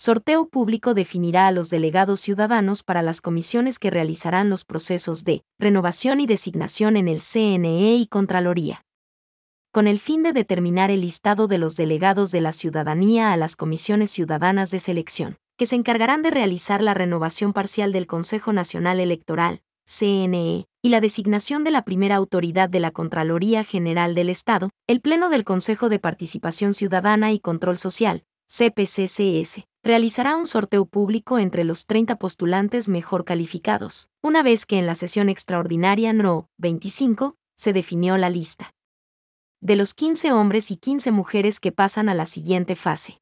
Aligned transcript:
sorteo 0.00 0.48
público 0.48 0.94
definirá 0.94 1.46
a 1.46 1.52
los 1.52 1.68
delegados 1.68 2.20
ciudadanos 2.20 2.82
para 2.82 3.02
las 3.02 3.20
comisiones 3.20 3.78
que 3.78 3.90
realizarán 3.90 4.48
los 4.48 4.64
procesos 4.64 5.24
de 5.24 5.42
renovación 5.58 6.20
y 6.20 6.26
designación 6.26 6.96
en 6.96 7.06
el 7.06 7.20
CNE 7.20 7.96
y 7.96 8.06
Contraloría. 8.06 8.82
Con 9.72 9.86
el 9.86 9.98
fin 9.98 10.22
de 10.22 10.32
determinar 10.32 10.90
el 10.90 11.02
listado 11.02 11.48
de 11.48 11.58
los 11.58 11.76
delegados 11.76 12.30
de 12.30 12.40
la 12.40 12.52
ciudadanía 12.52 13.34
a 13.34 13.36
las 13.36 13.56
comisiones 13.56 14.10
ciudadanas 14.10 14.70
de 14.70 14.80
selección, 14.80 15.36
que 15.58 15.66
se 15.66 15.76
encargarán 15.76 16.22
de 16.22 16.30
realizar 16.30 16.80
la 16.82 16.94
renovación 16.94 17.52
parcial 17.52 17.92
del 17.92 18.06
Consejo 18.06 18.54
Nacional 18.54 19.00
Electoral, 19.00 19.60
CNE, 19.84 20.64
y 20.82 20.88
la 20.88 21.02
designación 21.02 21.62
de 21.62 21.72
la 21.72 21.84
primera 21.84 22.16
autoridad 22.16 22.70
de 22.70 22.80
la 22.80 22.90
Contraloría 22.90 23.64
General 23.64 24.14
del 24.14 24.30
Estado, 24.30 24.70
el 24.86 25.02
Pleno 25.02 25.28
del 25.28 25.44
Consejo 25.44 25.90
de 25.90 25.98
Participación 25.98 26.72
Ciudadana 26.72 27.32
y 27.32 27.38
Control 27.38 27.76
Social, 27.76 28.24
CPCCS, 28.52 29.62
realizará 29.84 30.34
un 30.34 30.44
sorteo 30.44 30.84
público 30.84 31.38
entre 31.38 31.62
los 31.62 31.86
30 31.86 32.16
postulantes 32.16 32.88
mejor 32.88 33.24
calificados, 33.24 34.08
una 34.24 34.42
vez 34.42 34.66
que 34.66 34.76
en 34.76 34.86
la 34.86 34.96
sesión 34.96 35.28
extraordinaria 35.28 36.12
No. 36.12 36.48
25 36.58 37.36
se 37.56 37.72
definió 37.72 38.18
la 38.18 38.28
lista. 38.28 38.72
De 39.60 39.76
los 39.76 39.94
15 39.94 40.32
hombres 40.32 40.72
y 40.72 40.76
15 40.78 41.12
mujeres 41.12 41.60
que 41.60 41.70
pasan 41.70 42.08
a 42.08 42.14
la 42.14 42.26
siguiente 42.26 42.74
fase. 42.74 43.20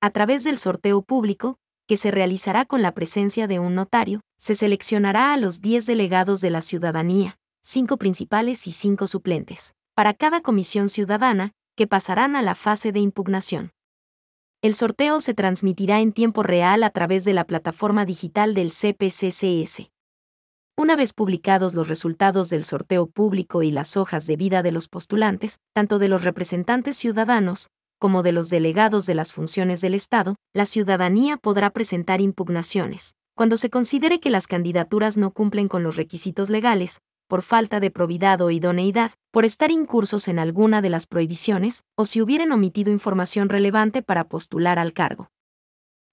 A 0.00 0.10
través 0.10 0.42
del 0.42 0.58
sorteo 0.58 1.02
público, 1.02 1.58
que 1.86 1.96
se 1.96 2.10
realizará 2.10 2.64
con 2.64 2.82
la 2.82 2.94
presencia 2.94 3.46
de 3.46 3.60
un 3.60 3.76
notario, 3.76 4.22
se 4.38 4.56
seleccionará 4.56 5.32
a 5.32 5.36
los 5.36 5.60
10 5.60 5.86
delegados 5.86 6.40
de 6.40 6.50
la 6.50 6.62
ciudadanía, 6.62 7.36
5 7.62 7.96
principales 7.96 8.66
y 8.66 8.72
5 8.72 9.06
suplentes, 9.06 9.74
para 9.94 10.14
cada 10.14 10.40
comisión 10.40 10.88
ciudadana, 10.88 11.52
que 11.76 11.86
pasarán 11.86 12.34
a 12.34 12.42
la 12.42 12.56
fase 12.56 12.90
de 12.90 12.98
impugnación. 12.98 13.70
El 14.62 14.76
sorteo 14.76 15.20
se 15.20 15.34
transmitirá 15.34 15.98
en 15.98 16.12
tiempo 16.12 16.44
real 16.44 16.84
a 16.84 16.90
través 16.90 17.24
de 17.24 17.32
la 17.32 17.44
plataforma 17.48 18.04
digital 18.04 18.54
del 18.54 18.70
CPCCS. 18.70 19.90
Una 20.76 20.94
vez 20.94 21.12
publicados 21.12 21.74
los 21.74 21.88
resultados 21.88 22.48
del 22.48 22.62
sorteo 22.62 23.08
público 23.08 23.64
y 23.64 23.72
las 23.72 23.96
hojas 23.96 24.24
de 24.28 24.36
vida 24.36 24.62
de 24.62 24.70
los 24.70 24.86
postulantes, 24.86 25.58
tanto 25.74 25.98
de 25.98 26.08
los 26.08 26.22
representantes 26.22 26.96
ciudadanos, 26.96 27.70
como 27.98 28.22
de 28.22 28.30
los 28.30 28.50
delegados 28.50 29.04
de 29.04 29.16
las 29.16 29.32
funciones 29.32 29.80
del 29.80 29.94
Estado, 29.94 30.36
la 30.54 30.64
ciudadanía 30.64 31.38
podrá 31.38 31.70
presentar 31.70 32.20
impugnaciones, 32.20 33.16
cuando 33.34 33.56
se 33.56 33.68
considere 33.68 34.20
que 34.20 34.30
las 34.30 34.46
candidaturas 34.46 35.16
no 35.16 35.32
cumplen 35.32 35.66
con 35.66 35.82
los 35.82 35.96
requisitos 35.96 36.50
legales, 36.50 37.00
por 37.32 37.40
falta 37.40 37.80
de 37.80 37.90
probidad 37.90 38.42
o 38.42 38.50
idoneidad, 38.50 39.12
por 39.30 39.46
estar 39.46 39.70
incursos 39.70 40.28
en 40.28 40.38
alguna 40.38 40.82
de 40.82 40.90
las 40.90 41.06
prohibiciones, 41.06 41.82
o 41.96 42.04
si 42.04 42.20
hubieran 42.20 42.52
omitido 42.52 42.92
información 42.92 43.48
relevante 43.48 44.02
para 44.02 44.28
postular 44.28 44.78
al 44.78 44.92
cargo. 44.92 45.30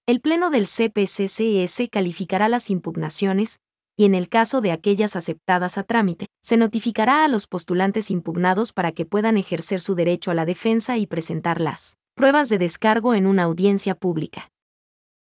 El 0.06 0.22
Pleno 0.22 0.48
del 0.48 0.66
CPCCS 0.66 1.90
calificará 1.92 2.48
las 2.48 2.70
impugnaciones, 2.70 3.58
y 3.98 4.06
en 4.06 4.14
el 4.14 4.30
caso 4.30 4.62
de 4.62 4.72
aquellas 4.72 5.14
aceptadas 5.14 5.76
a 5.76 5.82
trámite, 5.82 6.24
se 6.40 6.56
notificará 6.56 7.22
a 7.22 7.28
los 7.28 7.46
postulantes 7.46 8.10
impugnados 8.10 8.72
para 8.72 8.92
que 8.92 9.04
puedan 9.04 9.36
ejercer 9.36 9.80
su 9.80 9.94
derecho 9.94 10.30
a 10.30 10.34
la 10.34 10.46
defensa 10.46 10.96
y 10.96 11.06
presentar 11.06 11.60
las 11.60 11.98
pruebas 12.14 12.48
de 12.48 12.56
descargo 12.56 13.12
en 13.12 13.26
una 13.26 13.42
audiencia 13.42 13.94
pública. 13.94 14.50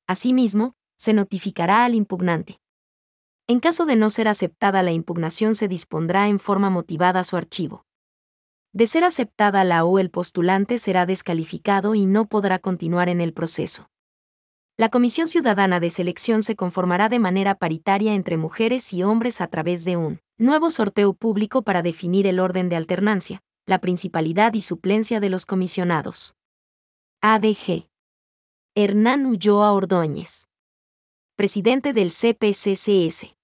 Asimismo, 0.05 0.73
se 0.97 1.13
notificará 1.13 1.85
al 1.85 1.95
impugnante, 1.95 2.59
en 3.47 3.61
caso 3.61 3.85
de 3.85 3.95
no 3.95 4.09
ser 4.09 4.27
aceptada 4.27 4.83
la 4.83 4.91
impugnación 4.91 5.55
se 5.55 5.69
dispondrá 5.69 6.27
en 6.27 6.37
forma 6.39 6.69
motivada 6.69 7.23
su 7.23 7.37
archivo. 7.37 7.85
De 8.73 8.87
ser 8.87 9.05
aceptada 9.05 9.63
la 9.63 9.85
o 9.85 9.99
el 9.99 10.09
postulante 10.09 10.77
será 10.77 11.05
descalificado 11.05 11.95
y 11.95 12.05
no 12.05 12.25
podrá 12.25 12.59
continuar 12.59 13.07
en 13.07 13.21
el 13.21 13.33
proceso. 13.33 13.89
La 14.75 14.89
Comisión 14.89 15.27
Ciudadana 15.27 15.79
de 15.79 15.89
Selección 15.89 16.43
se 16.43 16.55
conformará 16.55 17.07
de 17.07 17.19
manera 17.19 17.55
paritaria 17.55 18.13
entre 18.13 18.37
mujeres 18.37 18.93
y 18.93 19.01
hombres 19.01 19.39
a 19.39 19.47
través 19.47 19.85
de 19.85 19.95
un 19.95 20.19
nuevo 20.37 20.69
sorteo 20.69 21.13
público 21.13 21.61
para 21.61 21.81
definir 21.81 22.27
el 22.27 22.39
orden 22.39 22.67
de 22.67 22.75
alternancia, 22.75 23.41
la 23.65 23.79
principalidad 23.79 24.53
y 24.53 24.61
suplencia 24.61 25.19
de 25.19 25.29
los 25.29 25.45
comisionados. 25.45 26.35
ADG. 27.21 27.87
Hernán 28.75 29.25
Ulloa 29.25 29.71
Ordóñez. 29.71 30.47
Presidente 31.35 31.93
del 31.93 32.11
CPCCS. 32.11 33.36